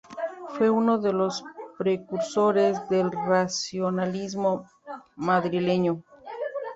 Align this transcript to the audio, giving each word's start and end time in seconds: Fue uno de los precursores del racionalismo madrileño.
Fue 0.57 0.71
uno 0.71 0.97
de 0.97 1.13
los 1.13 1.45
precursores 1.77 2.89
del 2.89 3.11
racionalismo 3.11 4.67
madrileño. 5.15 6.01